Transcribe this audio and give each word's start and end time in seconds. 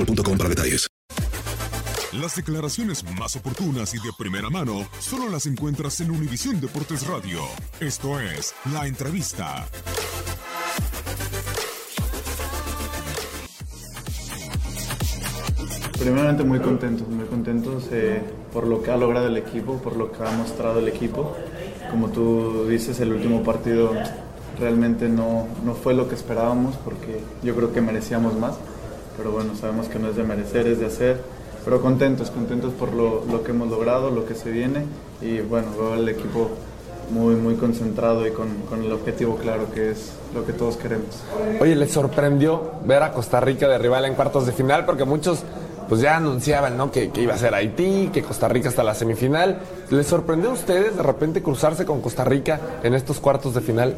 boostmobile.com 0.00 0.38
para 0.38 0.48
detalles. 0.48 0.88
Las 2.12 2.34
declaraciones 2.34 3.04
más 3.18 3.36
oportunas 3.36 3.94
y 3.94 3.98
de 3.98 4.10
primera 4.18 4.50
mano 4.50 4.88
solo 4.98 5.28
las 5.28 5.46
encuentras 5.46 6.00
en 6.00 6.10
Univisión 6.10 6.60
Deportes 6.60 7.06
Radio. 7.06 7.40
Esto 7.78 8.18
es 8.18 8.52
La 8.72 8.86
Entrevista. 8.86 9.66
Primeramente 16.00 16.42
muy 16.42 16.58
contentos, 16.58 17.06
muy 17.08 17.26
contentos 17.26 17.84
eh, 17.92 18.22
por 18.52 18.66
lo 18.66 18.82
que 18.82 18.90
ha 18.90 18.96
logrado 18.96 19.28
el 19.28 19.36
equipo, 19.36 19.80
por 19.80 19.96
lo 19.96 20.10
que 20.10 20.24
ha 20.24 20.30
mostrado 20.32 20.80
el 20.80 20.88
equipo. 20.88 21.36
Como 21.90 22.08
tú 22.08 22.66
dices, 22.66 22.98
el 23.00 23.12
último 23.12 23.44
partido 23.44 23.92
realmente 24.58 25.08
no, 25.08 25.46
no 25.64 25.74
fue 25.74 25.94
lo 25.94 26.08
que 26.08 26.16
esperábamos 26.16 26.76
porque 26.78 27.20
yo 27.44 27.54
creo 27.54 27.72
que 27.72 27.80
merecíamos 27.80 28.36
más. 28.36 28.58
Pero 29.20 29.32
bueno, 29.32 29.54
sabemos 29.54 29.86
que 29.88 29.98
no 29.98 30.08
es 30.08 30.16
de 30.16 30.22
merecer, 30.22 30.66
es 30.66 30.80
de 30.80 30.86
hacer. 30.86 31.20
Pero 31.62 31.82
contentos, 31.82 32.30
contentos 32.30 32.72
por 32.72 32.94
lo, 32.94 33.22
lo 33.30 33.44
que 33.44 33.50
hemos 33.50 33.68
logrado, 33.68 34.10
lo 34.10 34.24
que 34.24 34.34
se 34.34 34.50
viene. 34.50 34.86
Y 35.20 35.40
bueno, 35.40 35.66
veo 35.78 35.94
el 35.94 36.08
equipo 36.08 36.48
muy, 37.10 37.34
muy 37.34 37.56
concentrado 37.56 38.26
y 38.26 38.30
con, 38.30 38.48
con 38.70 38.82
el 38.82 38.90
objetivo 38.90 39.36
claro 39.36 39.70
que 39.74 39.90
es 39.90 40.12
lo 40.34 40.46
que 40.46 40.54
todos 40.54 40.78
queremos. 40.78 41.20
Oye, 41.60 41.76
¿les 41.76 41.90
sorprendió 41.90 42.72
ver 42.86 43.02
a 43.02 43.12
Costa 43.12 43.40
Rica 43.40 43.68
de 43.68 43.76
rival 43.76 44.06
en 44.06 44.14
cuartos 44.14 44.46
de 44.46 44.52
final? 44.52 44.86
Porque 44.86 45.04
muchos 45.04 45.42
pues 45.86 46.00
ya 46.00 46.16
anunciaban 46.16 46.78
¿no? 46.78 46.90
que, 46.90 47.10
que 47.10 47.20
iba 47.20 47.34
a 47.34 47.36
ser 47.36 47.52
Haití, 47.52 48.08
que 48.10 48.22
Costa 48.22 48.48
Rica 48.48 48.70
hasta 48.70 48.82
la 48.82 48.94
semifinal. 48.94 49.58
¿Les 49.90 50.06
sorprendió 50.06 50.48
a 50.48 50.54
ustedes 50.54 50.96
de 50.96 51.02
repente 51.02 51.42
cruzarse 51.42 51.84
con 51.84 52.00
Costa 52.00 52.24
Rica 52.24 52.58
en 52.82 52.94
estos 52.94 53.20
cuartos 53.20 53.52
de 53.52 53.60
final? 53.60 53.96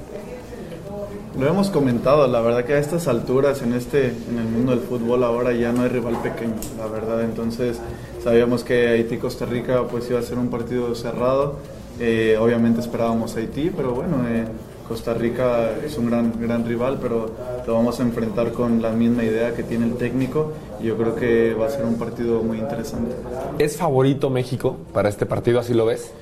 Lo 1.39 1.49
hemos 1.49 1.71
comentado, 1.71 2.27
la 2.27 2.43
verdad 2.43 2.65
que 2.65 2.75
a 2.75 2.79
estas 2.79 3.09
alturas 3.09 3.63
en 3.63 3.73
este 3.73 4.09
en 4.09 4.39
el 4.39 4.45
mundo 4.45 4.73
del 4.73 4.81
fútbol 4.81 5.25
ahora 5.25 5.53
ya 5.53 5.73
no 5.73 5.83
hay 5.83 5.89
rival 5.89 6.21
pequeño, 6.23 6.55
la 6.77 6.87
verdad. 6.87 7.23
Entonces 7.23 7.81
sabíamos 8.23 8.65
que 8.65 8.89
Haití 8.89 9.17
Costa 9.17 9.47
Rica 9.47 9.85
pues 9.91 10.11
iba 10.11 10.19
a 10.19 10.23
ser 10.23 10.39
un 10.39 10.49
partido 10.49 10.95
cerrado. 10.95 11.57
Eh, 11.99 12.37
obviamente 12.39 12.81
esperábamos 12.81 13.35
Haití, 13.37 13.71
pero 13.75 13.93
bueno, 13.93 14.29
eh, 14.29 14.45
Costa 14.87 15.15
Rica 15.15 15.71
es 15.85 15.97
un 15.97 16.11
gran 16.11 16.35
gran 16.39 16.67
rival, 16.67 16.99
pero 17.01 17.31
lo 17.67 17.75
vamos 17.75 17.99
a 17.99 18.03
enfrentar 18.03 18.53
con 18.53 18.83
la 18.83 18.91
misma 18.91 19.25
idea 19.25 19.55
que 19.55 19.63
tiene 19.63 19.87
el 19.87 19.95
técnico 19.95 20.53
y 20.83 20.85
yo 20.85 20.99
creo 20.99 21.15
que 21.15 21.55
va 21.55 21.67
a 21.67 21.71
ser 21.71 21.87
un 21.87 21.95
partido 21.95 22.43
muy 22.43 22.59
interesante. 22.59 23.15
¿Es 23.59 23.79
favorito 23.79 24.29
México 24.29 24.77
para 24.93 25.09
este 25.09 25.25
partido? 25.25 25.61
¿Así 25.61 25.73
lo 25.73 25.87
ves? 25.87 26.13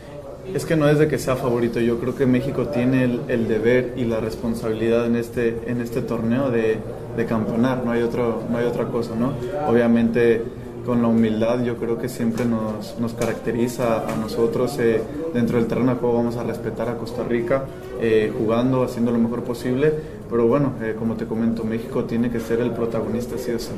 Es 0.55 0.65
que 0.65 0.75
no 0.75 0.89
es 0.89 0.99
de 0.99 1.07
que 1.07 1.19
sea 1.19 1.37
favorito, 1.37 1.81
yo 1.81 1.99
creo 2.01 2.17
que 2.17 2.27
México 2.27 2.67
tiene 2.69 3.05
el, 3.05 3.21
el 3.29 3.47
deber 3.47 3.95
y 3.97 4.05
la 4.05 4.21
responsabilidad 4.21 5.07
en 5.07 5.17
este, 5.17 5.61
en 5.67 5.81
este 5.81 6.03
torneo 6.03 6.51
de, 6.51 6.79
de 7.17 7.27
campeonar, 7.27 7.85
no 7.85 7.93
hay, 7.93 8.03
otro, 8.03 8.43
no 8.51 8.59
hay 8.59 8.67
otra 8.67 8.87
cosa, 8.89 9.15
¿no? 9.15 9.33
Obviamente 9.69 10.43
con 10.85 11.03
la 11.03 11.09
humildad 11.09 11.63
yo 11.63 11.77
creo 11.77 11.99
que 11.99 12.09
siempre 12.09 12.45
nos, 12.45 12.99
nos 12.99 13.13
caracteriza 13.13 14.09
a 14.09 14.17
nosotros 14.17 14.79
eh, 14.79 15.03
dentro 15.35 15.59
del 15.59 15.67
terreno 15.67 15.95
de 15.95 16.01
juego 16.01 16.17
vamos 16.17 16.37
a 16.37 16.43
respetar 16.43 16.89
a 16.89 16.97
Costa 16.97 17.23
Rica 17.23 17.65
eh, 18.01 18.33
jugando, 18.37 18.83
haciendo 18.83 19.13
lo 19.13 19.19
mejor 19.19 19.45
posible, 19.45 19.93
pero 20.29 20.47
bueno, 20.47 20.73
eh, 20.83 20.95
como 20.99 21.17
te 21.17 21.27
comento, 21.27 21.65
México 21.65 22.05
tiene 22.05 22.31
que 22.31 22.41
ser 22.41 22.61
el 22.61 22.73
protagonista 22.73 23.37
sí 23.39 23.53
o 23.53 23.59
sí. 23.59 23.73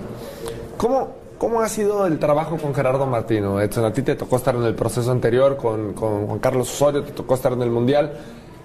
¿Cómo, 0.82 1.10
¿Cómo 1.38 1.60
ha 1.60 1.69
sido 1.69 2.09
el 2.09 2.19
trabajo 2.19 2.56
con 2.56 2.75
Gerardo 2.75 3.06
Martino? 3.06 3.60
Edson, 3.60 3.84
a 3.84 3.93
ti 3.93 4.03
te 4.03 4.16
tocó 4.16 4.34
estar 4.34 4.56
en 4.56 4.65
el 4.65 4.75
proceso 4.75 5.12
anterior 5.12 5.56
con, 5.56 5.93
con 5.93 6.26
Juan 6.26 6.41
Carlos 6.41 6.69
Osorio, 6.69 7.04
te 7.04 7.12
tocó 7.12 7.34
estar 7.34 7.53
en 7.53 7.62
el 7.62 7.70
Mundial. 7.70 8.15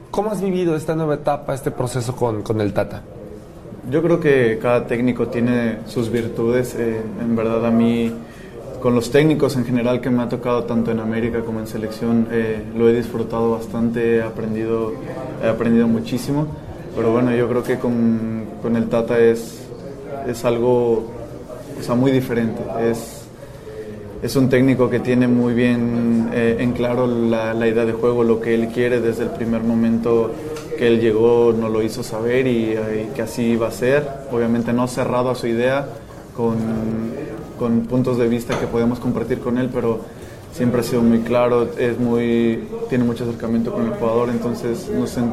¿Cómo 0.09 0.31
has 0.31 0.41
vivido 0.41 0.75
esta 0.75 0.95
nueva 0.95 1.13
etapa, 1.13 1.53
este 1.53 1.69
proceso 1.69 2.15
con, 2.15 2.41
con 2.41 2.59
el 2.59 2.73
Tata? 2.73 3.03
Yo 3.91 4.01
creo 4.01 4.19
que 4.19 4.57
cada 4.59 4.87
técnico 4.87 5.27
tiene 5.27 5.77
sus 5.85 6.09
virtudes. 6.09 6.73
eh, 6.73 6.99
en 7.21 7.35
verdad 7.35 7.63
a 7.63 7.69
mí, 7.69 8.11
con 8.81 8.95
los 8.95 9.11
técnicos 9.11 9.55
en 9.55 9.65
general 9.65 10.01
que 10.01 10.09
me 10.09 10.23
ha 10.23 10.27
tocado 10.27 10.63
tanto 10.63 10.89
en 10.89 10.99
América 10.99 11.41
como 11.41 11.59
en 11.59 11.67
selección, 11.67 12.29
eh, 12.31 12.63
lo 12.75 12.89
he 12.89 12.93
disfrutado 12.93 13.51
bastante, 13.51 14.15
he 14.15 14.23
aprendido, 14.23 14.91
he 15.43 15.47
aprendido 15.47 15.87
muchísimo. 15.87 16.47
Pero 16.95 17.11
bueno, 17.11 17.35
yo 17.35 17.47
creo 17.47 17.61
que 17.61 17.77
con, 17.77 18.45
con 18.63 18.75
el 18.75 18.89
Tata 18.89 19.19
es, 19.19 19.67
es 20.27 20.43
algo 20.45 21.15
muy 21.95 22.11
diferente. 22.11 22.61
Es, 22.81 23.23
es 24.21 24.35
un 24.35 24.49
técnico 24.49 24.89
que 24.89 24.99
tiene 24.99 25.27
muy 25.27 25.53
bien 25.53 26.29
eh, 26.33 26.57
en 26.59 26.73
claro 26.73 27.07
la, 27.07 27.67
idea 27.67 27.85
de 27.85 27.93
juego, 27.93 28.23
lo 28.23 28.39
que 28.39 28.55
él 28.55 28.69
quiere 28.69 28.99
desde 28.99 29.23
el 29.23 29.29
primer 29.29 29.61
momento 29.63 30.31
que 30.77 30.87
él 30.87 30.99
llegó, 30.99 31.53
nos 31.53 31.71
lo 31.71 31.81
hizo 31.81 32.03
saber 32.03 32.47
y, 32.47 32.71
eh, 32.71 33.07
y 33.09 33.15
que 33.15 33.21
así 33.21 33.43
iba 33.43 33.67
a 33.67 33.71
ser. 33.71 34.07
Obviamente 34.31 34.73
no 34.73 34.87
cerrado 34.87 35.29
a 35.29 35.35
su 35.35 35.47
idea, 35.47 35.87
con, 36.35 36.55
con 37.57 37.81
puntos 37.81 38.17
de 38.17 38.27
vista 38.27 38.57
que 38.59 38.67
podemos 38.67 38.99
compartir 38.99 39.39
con 39.39 39.57
él, 39.57 39.69
pero 39.73 40.01
siempre 40.53 40.81
ha 40.81 40.83
sido 40.83 41.01
muy 41.01 41.19
claro, 41.19 41.67
es 41.77 41.99
muy, 41.99 42.67
tiene 42.89 43.03
mucho 43.03 43.23
acercamiento 43.23 43.71
con 43.71 43.85
el 43.85 43.93
jugador, 43.93 44.29
entonces 44.29 44.89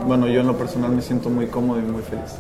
bueno, 0.07 0.27
yo 0.29 0.41
en 0.41 0.47
lo 0.47 0.57
personal 0.57 0.91
me 0.93 1.03
siento 1.03 1.31
muy 1.31 1.47
cómodo 1.47 1.79
y 1.81 1.83
muy 1.83 2.03
feliz. 2.03 2.33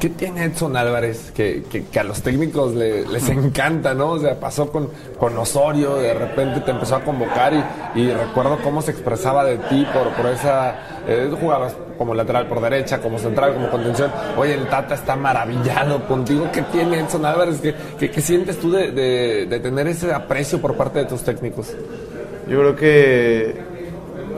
¿Qué 0.00 0.08
tiene 0.08 0.44
Edson 0.44 0.78
Álvarez 0.78 1.30
que, 1.30 1.62
que, 1.70 2.00
a 2.00 2.04
los 2.04 2.22
técnicos 2.22 2.74
les 2.74 3.28
encanta, 3.28 3.92
¿no? 3.92 4.12
O 4.12 4.18
sea, 4.18 4.40
pasó 4.40 4.72
con, 4.72 4.88
con 5.18 5.36
Osorio, 5.36 5.96
de 5.96 6.14
repente 6.14 6.60
te 6.60 6.70
empezó 6.70 6.96
a 6.96 7.04
convocar 7.04 7.52
y, 7.94 8.00
y 8.00 8.10
recuerdo 8.10 8.58
cómo 8.62 8.80
se 8.80 8.92
expresaba 8.92 9.44
de 9.44 9.58
ti 9.58 9.86
por, 9.92 10.08
por 10.14 10.32
esa... 10.32 10.74
Eh, 11.06 11.30
jugabas 11.38 11.74
como 11.98 12.14
lateral 12.14 12.46
por 12.46 12.62
derecha, 12.62 12.98
como 12.98 13.18
central, 13.18 13.52
como 13.52 13.70
contención. 13.70 14.10
Oye, 14.38 14.54
el 14.54 14.68
Tata 14.68 14.94
está 14.94 15.16
maravillado 15.16 16.06
contigo. 16.06 16.48
¿Qué 16.50 16.62
tiene 16.62 17.00
Edson 17.00 17.26
Álvarez? 17.26 17.60
¿Qué, 17.60 18.10
qué, 18.10 18.20
sientes 18.22 18.58
tú 18.58 18.70
de, 18.70 18.92
de, 18.92 19.46
de 19.46 19.60
tener 19.60 19.86
ese 19.86 20.14
aprecio 20.14 20.62
por 20.62 20.76
parte 20.76 21.00
de 21.00 21.04
tus 21.04 21.22
técnicos? 21.22 21.74
Yo 22.48 22.58
creo 22.58 22.76
que 22.76 23.54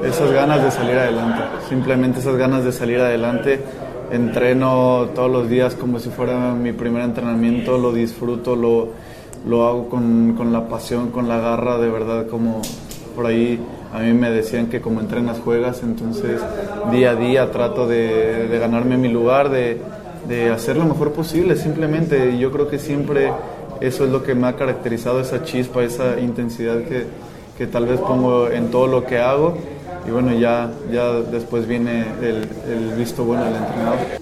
esas 0.04 0.32
ganas 0.32 0.62
de 0.64 0.70
salir 0.72 0.98
adelante, 0.98 1.42
simplemente 1.68 2.18
esas 2.18 2.36
ganas 2.36 2.64
de 2.64 2.72
salir 2.72 2.98
adelante 2.98 3.60
entreno 4.10 5.08
todos 5.14 5.30
los 5.30 5.48
días 5.48 5.74
como 5.74 5.98
si 5.98 6.10
fuera 6.10 6.54
mi 6.54 6.72
primer 6.72 7.02
entrenamiento, 7.02 7.78
lo 7.78 7.92
disfruto, 7.92 8.56
lo, 8.56 8.88
lo 9.46 9.66
hago 9.66 9.88
con, 9.88 10.34
con, 10.36 10.52
la 10.52 10.68
pasión, 10.68 11.10
con 11.10 11.28
la 11.28 11.38
garra, 11.38 11.78
de 11.78 11.88
verdad, 11.88 12.26
como 12.26 12.62
por 13.14 13.26
ahí 13.26 13.60
a 13.92 14.00
mí 14.00 14.12
me 14.14 14.30
decían 14.30 14.68
que 14.68 14.80
como 14.80 15.00
entrenas 15.00 15.38
juegas, 15.40 15.82
entonces 15.82 16.40
día 16.90 17.10
a 17.10 17.14
día 17.14 17.50
trato 17.50 17.86
de, 17.86 18.48
de 18.48 18.58
ganarme 18.58 18.96
mi 18.96 19.08
lugar, 19.08 19.50
de, 19.50 19.80
de, 20.28 20.50
hacer 20.50 20.76
lo 20.76 20.84
mejor 20.84 21.12
posible, 21.12 21.56
simplemente, 21.56 22.38
yo 22.38 22.50
creo 22.50 22.68
que 22.68 22.78
siempre 22.78 23.30
eso 23.80 24.04
es 24.04 24.10
lo 24.10 24.22
que 24.22 24.34
me 24.34 24.46
ha 24.46 24.56
caracterizado, 24.56 25.20
esa 25.20 25.44
chispa, 25.44 25.82
esa 25.82 26.18
intensidad 26.20 26.82
que, 26.84 27.04
que 27.58 27.66
tal 27.66 27.86
vez 27.86 28.00
pongo 28.00 28.48
en 28.48 28.70
todo 28.70 28.86
lo 28.86 29.04
que 29.04 29.18
hago 29.18 29.56
y 30.06 30.10
bueno, 30.10 30.32
ya, 30.32 30.70
ya 30.90 31.12
después 31.12 31.66
viene 31.66 32.06
el, 32.20 32.48
el 32.68 32.94
visto 32.96 33.24
bueno 33.24 33.44
del 33.44 33.56
entrenador. 33.56 34.21